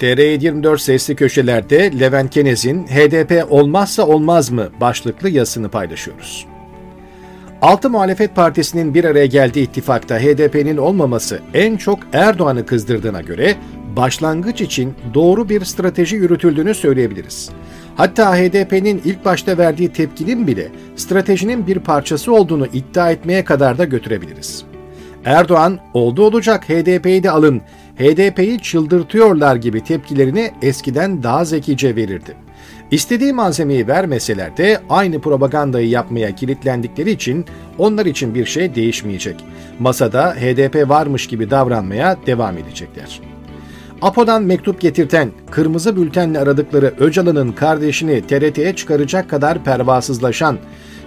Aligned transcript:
TR24 0.00 0.78
sesli 0.78 1.16
köşelerde 1.16 2.00
Levent 2.00 2.30
Kenez'in 2.30 2.86
HDP 2.86 3.52
olmazsa 3.52 4.06
olmaz 4.06 4.50
mı 4.50 4.68
başlıklı 4.80 5.28
yazısını 5.28 5.68
paylaşıyoruz. 5.68 6.46
Altı 7.62 7.90
muhalefet 7.90 8.36
partisinin 8.36 8.94
bir 8.94 9.04
araya 9.04 9.26
geldiği 9.26 9.62
ittifakta 9.62 10.18
HDP'nin 10.18 10.76
olmaması 10.76 11.40
en 11.54 11.76
çok 11.76 11.98
Erdoğan'ı 12.12 12.66
kızdırdığına 12.66 13.20
göre 13.20 13.56
başlangıç 13.96 14.60
için 14.60 14.94
doğru 15.14 15.48
bir 15.48 15.64
strateji 15.64 16.16
yürütüldüğünü 16.16 16.74
söyleyebiliriz. 16.74 17.50
Hatta 17.96 18.36
HDP'nin 18.36 19.02
ilk 19.04 19.24
başta 19.24 19.58
verdiği 19.58 19.92
tepkinin 19.92 20.46
bile 20.46 20.68
stratejinin 20.96 21.66
bir 21.66 21.78
parçası 21.78 22.34
olduğunu 22.34 22.66
iddia 22.66 23.10
etmeye 23.10 23.44
kadar 23.44 23.78
da 23.78 23.84
götürebiliriz. 23.84 24.69
Erdoğan 25.24 25.78
oldu 25.94 26.24
olacak 26.24 26.68
HDP'yi 26.68 27.22
de 27.22 27.30
alın, 27.30 27.60
HDP'yi 27.98 28.60
çıldırtıyorlar 28.60 29.56
gibi 29.56 29.84
tepkilerini 29.84 30.50
eskiden 30.62 31.22
daha 31.22 31.44
zekice 31.44 31.96
verirdi. 31.96 32.36
İstediği 32.90 33.32
malzemeyi 33.32 33.88
vermeseler 33.88 34.56
de 34.56 34.80
aynı 34.88 35.20
propagandayı 35.20 35.88
yapmaya 35.88 36.34
kilitlendikleri 36.34 37.10
için 37.10 37.44
onlar 37.78 38.06
için 38.06 38.34
bir 38.34 38.46
şey 38.46 38.74
değişmeyecek. 38.74 39.44
Masada 39.78 40.34
HDP 40.34 40.88
varmış 40.88 41.26
gibi 41.26 41.50
davranmaya 41.50 42.16
devam 42.26 42.58
edecekler. 42.58 43.20
APO'dan 44.02 44.42
mektup 44.42 44.80
getirten, 44.80 45.30
kırmızı 45.50 45.96
bültenle 45.96 46.38
aradıkları 46.38 46.94
Öcalan'ın 46.98 47.52
kardeşini 47.52 48.26
TRT'ye 48.26 48.76
çıkaracak 48.76 49.30
kadar 49.30 49.64
pervasızlaşan, 49.64 50.58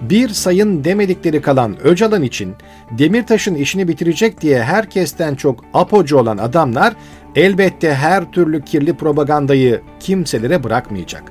bir 0.00 0.28
sayın 0.28 0.84
demedikleri 0.84 1.42
kalan 1.42 1.80
Öcalan 1.80 2.22
için 2.22 2.54
Demirtaş'ın 2.90 3.54
işini 3.54 3.88
bitirecek 3.88 4.40
diye 4.40 4.62
herkesten 4.62 5.34
çok 5.34 5.64
apocu 5.74 6.18
olan 6.18 6.38
adamlar 6.38 6.94
elbette 7.36 7.94
her 7.94 8.32
türlü 8.32 8.64
kirli 8.64 8.94
propagandayı 8.94 9.80
kimselere 10.00 10.64
bırakmayacak. 10.64 11.22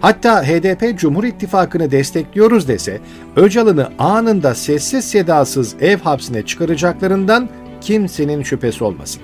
Hatta 0.00 0.42
HDP 0.42 0.98
Cumhur 0.98 1.24
İttifakı'nı 1.24 1.90
destekliyoruz 1.90 2.68
dese 2.68 3.00
Öcalan'ı 3.36 3.88
anında 3.98 4.54
sessiz 4.54 5.04
sedasız 5.04 5.76
ev 5.80 5.98
hapsine 5.98 6.42
çıkaracaklarından 6.42 7.48
kimsenin 7.80 8.42
şüphesi 8.42 8.84
olmasın. 8.84 9.22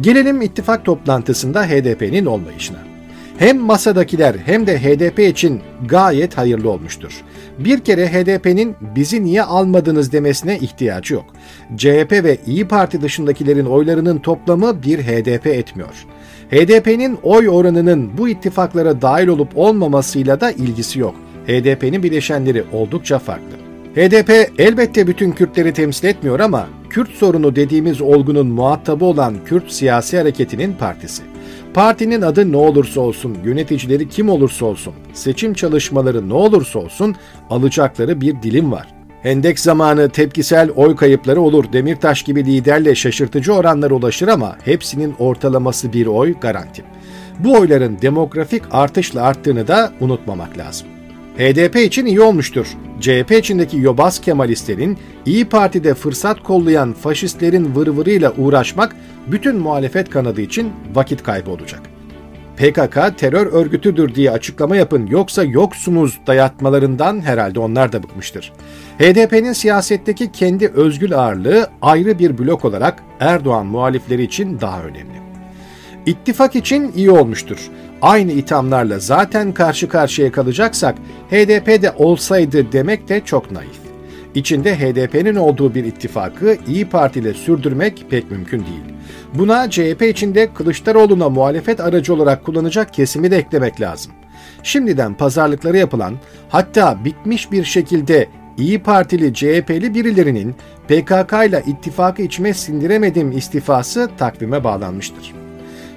Gelelim 0.00 0.42
ittifak 0.42 0.84
toplantısında 0.84 1.66
HDP'nin 1.66 2.26
olmayışına. 2.26 2.91
Hem 3.38 3.58
masadakiler 3.58 4.36
hem 4.46 4.66
de 4.66 4.78
HDP 4.78 5.18
için 5.18 5.60
gayet 5.88 6.38
hayırlı 6.38 6.70
olmuştur. 6.70 7.22
Bir 7.58 7.80
kere 7.80 8.08
HDP'nin 8.08 8.76
bizi 8.96 9.24
niye 9.24 9.42
almadınız 9.42 10.12
demesine 10.12 10.58
ihtiyacı 10.58 11.14
yok. 11.14 11.24
CHP 11.76 12.12
ve 12.12 12.38
İyi 12.46 12.68
Parti 12.68 13.02
dışındakilerin 13.02 13.66
oylarının 13.66 14.18
toplamı 14.18 14.82
bir 14.82 14.98
HDP 14.98 15.46
etmiyor. 15.46 16.06
HDP'nin 16.50 17.18
oy 17.22 17.48
oranının 17.48 18.10
bu 18.18 18.28
ittifaklara 18.28 19.02
dahil 19.02 19.28
olup 19.28 19.48
olmamasıyla 19.54 20.40
da 20.40 20.50
ilgisi 20.50 20.98
yok. 20.98 21.14
HDP'nin 21.46 22.02
bileşenleri 22.02 22.64
oldukça 22.72 23.18
farklı. 23.18 23.61
HDP 23.94 24.52
elbette 24.58 25.06
bütün 25.06 25.32
Kürtleri 25.32 25.72
temsil 25.72 26.08
etmiyor 26.08 26.40
ama 26.40 26.68
Kürt 26.90 27.10
sorunu 27.10 27.56
dediğimiz 27.56 28.00
olgunun 28.00 28.46
muhatabı 28.46 29.04
olan 29.04 29.34
Kürt 29.44 29.72
siyasi 29.72 30.18
hareketinin 30.18 30.72
partisi. 30.72 31.22
Partinin 31.74 32.22
adı 32.22 32.52
ne 32.52 32.56
olursa 32.56 33.00
olsun, 33.00 33.38
yöneticileri 33.44 34.08
kim 34.08 34.28
olursa 34.28 34.66
olsun, 34.66 34.94
seçim 35.12 35.54
çalışmaları 35.54 36.28
ne 36.28 36.34
olursa 36.34 36.78
olsun 36.78 37.16
alacakları 37.50 38.20
bir 38.20 38.42
dilim 38.42 38.72
var. 38.72 38.88
Hendek 39.22 39.60
zamanı 39.60 40.08
tepkisel 40.08 40.70
oy 40.70 40.96
kayıpları 40.96 41.40
olur. 41.40 41.64
Demirtaş 41.72 42.22
gibi 42.22 42.44
liderle 42.44 42.94
şaşırtıcı 42.94 43.52
oranlara 43.52 43.94
ulaşır 43.94 44.28
ama 44.28 44.56
hepsinin 44.64 45.14
ortalaması 45.18 45.92
bir 45.92 46.06
oy 46.06 46.34
garanti. 46.40 46.84
Bu 47.38 47.58
oyların 47.58 47.98
demografik 48.02 48.62
artışla 48.70 49.22
arttığını 49.22 49.68
da 49.68 49.92
unutmamak 50.00 50.58
lazım. 50.58 50.88
HDP 51.36 51.76
için 51.76 52.06
iyi 52.06 52.20
olmuştur. 52.20 52.66
CHP 53.00 53.30
içindeki 53.30 53.78
yobaz 53.78 54.20
Kemalistlerin, 54.20 54.98
İyi 55.26 55.44
Parti'de 55.44 55.94
fırsat 55.94 56.42
kollayan 56.42 56.92
faşistlerin 56.92 57.74
vırvırıyla 57.74 58.32
uğraşmak 58.38 58.96
bütün 59.26 59.56
muhalefet 59.56 60.10
kanadı 60.10 60.40
için 60.40 60.72
vakit 60.94 61.22
kaybı 61.22 61.50
olacak. 61.50 61.80
PKK 62.56 63.18
terör 63.18 63.46
örgütüdür 63.46 64.14
diye 64.14 64.30
açıklama 64.30 64.76
yapın 64.76 65.06
yoksa 65.06 65.44
yoksunuz 65.44 66.18
dayatmalarından 66.26 67.20
herhalde 67.20 67.60
onlar 67.60 67.92
da 67.92 68.02
bıkmıştır. 68.02 68.52
HDP'nin 68.98 69.52
siyasetteki 69.52 70.32
kendi 70.32 70.68
özgül 70.68 71.18
ağırlığı 71.18 71.66
ayrı 71.82 72.18
bir 72.18 72.38
blok 72.38 72.64
olarak 72.64 73.02
Erdoğan 73.20 73.66
muhalifleri 73.66 74.22
için 74.22 74.60
daha 74.60 74.82
önemli. 74.82 75.21
İttifak 76.06 76.56
için 76.56 76.92
iyi 76.96 77.10
olmuştur. 77.10 77.58
Aynı 78.02 78.32
ithamlarla 78.32 78.98
zaten 78.98 79.52
karşı 79.52 79.88
karşıya 79.88 80.32
kalacaksak 80.32 80.94
HDP 81.30 81.82
de 81.82 81.92
olsaydı 81.96 82.72
demek 82.72 83.08
de 83.08 83.20
çok 83.24 83.52
naif. 83.52 83.82
İçinde 84.34 84.78
HDP'nin 84.78 85.34
olduğu 85.34 85.74
bir 85.74 85.84
ittifakı 85.84 86.56
İyi 86.66 86.88
Parti 86.88 87.20
ile 87.20 87.34
sürdürmek 87.34 88.06
pek 88.10 88.30
mümkün 88.30 88.58
değil. 88.58 88.82
Buna 89.34 89.70
CHP 89.70 90.02
içinde 90.02 90.54
Kılıçdaroğlu'na 90.54 91.28
muhalefet 91.28 91.80
aracı 91.80 92.14
olarak 92.14 92.44
kullanacak 92.44 92.94
kesimi 92.94 93.30
de 93.30 93.36
eklemek 93.36 93.80
lazım. 93.80 94.12
Şimdiden 94.62 95.14
pazarlıkları 95.14 95.76
yapılan, 95.76 96.14
hatta 96.48 96.98
bitmiş 97.04 97.52
bir 97.52 97.64
şekilde 97.64 98.28
İyi 98.58 98.82
Partili 98.82 99.34
CHP'li 99.34 99.94
birilerinin 99.94 100.54
PKK 100.88 101.32
ile 101.48 101.62
ittifakı 101.66 102.22
içime 102.22 102.54
sindiremedim 102.54 103.32
istifası 103.32 104.10
takvime 104.18 104.64
bağlanmıştır. 104.64 105.41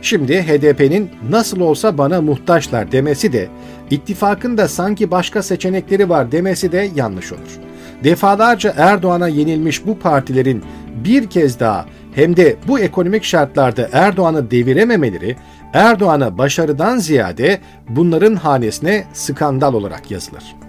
Şimdi 0.05 0.41
HDP'nin 0.41 1.09
nasıl 1.29 1.59
olsa 1.59 1.97
bana 1.97 2.21
muhtaçlar 2.21 2.91
demesi 2.91 3.33
de, 3.33 3.47
ittifakın 3.89 4.57
da 4.57 4.67
sanki 4.67 5.11
başka 5.11 5.43
seçenekleri 5.43 6.09
var 6.09 6.31
demesi 6.31 6.71
de 6.71 6.89
yanlış 6.95 7.31
olur. 7.31 7.59
Defalarca 8.03 8.73
Erdoğan'a 8.77 9.27
yenilmiş 9.27 9.85
bu 9.85 9.99
partilerin 9.99 10.63
bir 11.05 11.27
kez 11.27 11.59
daha 11.59 11.85
hem 12.15 12.37
de 12.37 12.55
bu 12.67 12.79
ekonomik 12.79 13.23
şartlarda 13.23 13.89
Erdoğan'ı 13.91 14.51
devirememeleri, 14.51 15.35
Erdoğan'a 15.73 16.37
başarıdan 16.37 16.97
ziyade 16.97 17.59
bunların 17.89 18.35
hanesine 18.35 19.03
skandal 19.13 19.73
olarak 19.73 20.11
yazılır. 20.11 20.64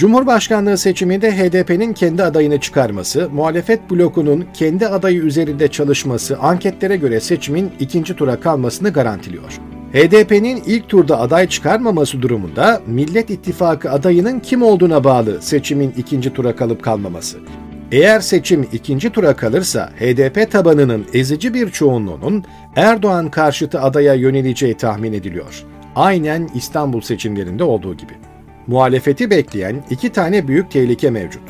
Cumhurbaşkanlığı 0.00 0.78
seçiminde 0.78 1.32
HDP'nin 1.32 1.92
kendi 1.92 2.22
adayını 2.22 2.60
çıkarması, 2.60 3.28
muhalefet 3.32 3.90
blokunun 3.90 4.46
kendi 4.54 4.86
adayı 4.86 5.20
üzerinde 5.22 5.68
çalışması 5.68 6.38
anketlere 6.38 6.96
göre 6.96 7.20
seçimin 7.20 7.72
ikinci 7.80 8.16
tura 8.16 8.40
kalmasını 8.40 8.90
garantiliyor. 8.90 9.60
HDP'nin 9.92 10.62
ilk 10.66 10.88
turda 10.88 11.20
aday 11.20 11.48
çıkarmaması 11.48 12.22
durumunda 12.22 12.82
Millet 12.86 13.30
İttifakı 13.30 13.90
adayının 13.90 14.40
kim 14.40 14.62
olduğuna 14.62 15.04
bağlı 15.04 15.42
seçimin 15.42 15.94
ikinci 15.96 16.32
tura 16.32 16.56
kalıp 16.56 16.82
kalmaması. 16.82 17.38
Eğer 17.92 18.20
seçim 18.20 18.68
ikinci 18.72 19.10
tura 19.10 19.36
kalırsa 19.36 19.90
HDP 19.98 20.50
tabanının 20.50 21.06
ezici 21.14 21.54
bir 21.54 21.70
çoğunluğunun 21.70 22.44
Erdoğan 22.76 23.30
karşıtı 23.30 23.80
adaya 23.80 24.14
yöneleceği 24.14 24.76
tahmin 24.76 25.12
ediliyor. 25.12 25.64
Aynen 25.96 26.48
İstanbul 26.54 27.00
seçimlerinde 27.00 27.64
olduğu 27.64 27.96
gibi. 27.96 28.29
Muhalefeti 28.70 29.30
bekleyen 29.30 29.76
iki 29.90 30.08
tane 30.08 30.48
büyük 30.48 30.70
tehlike 30.70 31.10
mevcut. 31.10 31.42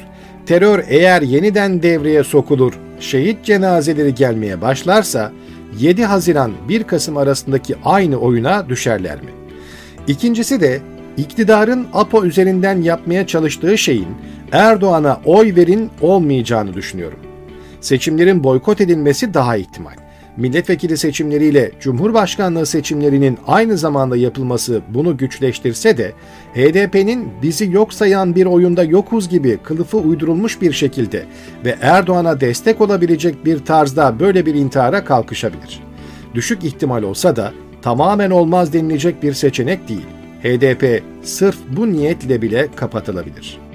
Terör 0.46 0.84
eğer 0.88 1.22
yeniden 1.22 1.82
devreye 1.82 2.24
sokulur, 2.24 2.72
şehit 3.00 3.44
cenazeleri 3.44 4.14
gelmeye 4.14 4.60
başlarsa 4.60 5.32
7 5.78 6.04
Haziran 6.04 6.52
1 6.68 6.84
Kasım 6.84 7.16
arasındaki 7.16 7.76
aynı 7.84 8.16
oyuna 8.16 8.68
düşerler 8.68 9.22
mi? 9.22 9.30
İkincisi 10.06 10.60
de 10.60 10.80
iktidarın 11.16 11.86
APO 11.92 12.24
üzerinden 12.24 12.82
yapmaya 12.82 13.26
çalıştığı 13.26 13.78
şeyin 13.78 14.08
Erdoğan'a 14.52 15.20
oy 15.24 15.56
verin 15.56 15.90
olmayacağını 16.00 16.74
düşünüyorum. 16.74 17.18
Seçimlerin 17.80 18.44
boykot 18.44 18.80
edilmesi 18.80 19.34
daha 19.34 19.56
ihtimal 19.56 19.94
milletvekili 20.40 20.96
seçimleriyle 20.96 21.70
Cumhurbaşkanlığı 21.80 22.66
seçimlerinin 22.66 23.38
aynı 23.46 23.78
zamanda 23.78 24.16
yapılması 24.16 24.82
bunu 24.88 25.16
güçleştirse 25.16 25.98
de 25.98 26.12
HDP'nin 26.54 27.28
bizi 27.42 27.72
yok 27.72 27.94
sayan 27.94 28.34
bir 28.34 28.46
oyunda 28.46 28.84
yokuz 28.84 29.28
gibi 29.28 29.58
kılıfı 29.62 29.96
uydurulmuş 29.96 30.60
bir 30.60 30.72
şekilde 30.72 31.26
ve 31.64 31.76
Erdoğan'a 31.80 32.40
destek 32.40 32.80
olabilecek 32.80 33.44
bir 33.44 33.64
tarzda 33.64 34.20
böyle 34.20 34.46
bir 34.46 34.54
intihara 34.54 35.04
kalkışabilir. 35.04 35.80
Düşük 36.34 36.64
ihtimal 36.64 37.02
olsa 37.02 37.36
da 37.36 37.52
tamamen 37.82 38.30
olmaz 38.30 38.72
denilecek 38.72 39.22
bir 39.22 39.32
seçenek 39.32 39.88
değil. 39.88 40.06
HDP 40.42 41.02
sırf 41.22 41.56
bu 41.76 41.92
niyetle 41.92 42.42
bile 42.42 42.68
kapatılabilir.'' 42.76 43.69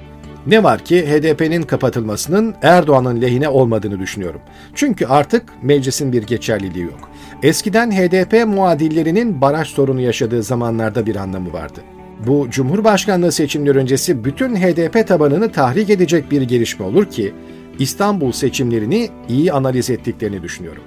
Ne 0.46 0.62
var 0.62 0.84
ki 0.84 1.06
HDP'nin 1.06 1.62
kapatılmasının 1.62 2.54
Erdoğan'ın 2.62 3.22
lehine 3.22 3.48
olmadığını 3.48 3.98
düşünüyorum. 4.00 4.40
Çünkü 4.74 5.06
artık 5.06 5.42
meclisin 5.62 6.12
bir 6.12 6.22
geçerliliği 6.22 6.84
yok. 6.84 7.10
Eskiden 7.42 7.90
HDP 7.90 8.46
muadillerinin 8.46 9.40
baraj 9.40 9.68
sorunu 9.68 10.00
yaşadığı 10.00 10.42
zamanlarda 10.42 11.06
bir 11.06 11.16
anlamı 11.16 11.52
vardı. 11.52 11.80
Bu 12.26 12.46
Cumhurbaşkanlığı 12.50 13.32
seçimleri 13.32 13.78
öncesi 13.78 14.24
bütün 14.24 14.56
HDP 14.56 15.08
tabanını 15.08 15.52
tahrik 15.52 15.90
edecek 15.90 16.30
bir 16.30 16.42
gelişme 16.42 16.86
olur 16.86 17.04
ki 17.04 17.34
İstanbul 17.78 18.32
seçimlerini 18.32 19.08
iyi 19.28 19.52
analiz 19.52 19.90
ettiklerini 19.90 20.42
düşünüyorum. 20.42 20.82